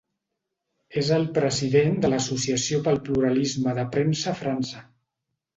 És 1.01 1.11
el 1.17 1.27
president 1.35 1.93
de 2.05 2.11
l'Associació 2.13 2.81
pel 2.89 2.99
Pluralisme 3.11 3.77
de 3.81 3.87
Premsa 3.97 4.33
a 4.33 4.37
França. 4.45 4.83